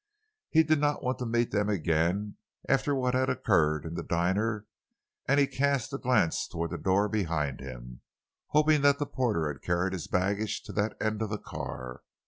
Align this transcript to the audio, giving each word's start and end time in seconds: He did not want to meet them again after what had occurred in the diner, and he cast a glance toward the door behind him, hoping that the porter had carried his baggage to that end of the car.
He 0.49 0.63
did 0.63 0.79
not 0.79 1.03
want 1.03 1.19
to 1.19 1.27
meet 1.27 1.51
them 1.51 1.69
again 1.69 2.37
after 2.67 2.95
what 2.95 3.13
had 3.13 3.29
occurred 3.29 3.85
in 3.85 3.93
the 3.93 4.01
diner, 4.01 4.65
and 5.27 5.39
he 5.39 5.45
cast 5.45 5.93
a 5.93 5.99
glance 5.99 6.47
toward 6.47 6.71
the 6.71 6.79
door 6.79 7.07
behind 7.07 7.59
him, 7.59 8.01
hoping 8.47 8.81
that 8.81 8.97
the 8.97 9.05
porter 9.05 9.45
had 9.47 9.61
carried 9.61 9.93
his 9.93 10.07
baggage 10.07 10.63
to 10.63 10.73
that 10.73 10.97
end 10.99 11.21
of 11.21 11.29
the 11.29 11.37
car. 11.37 12.01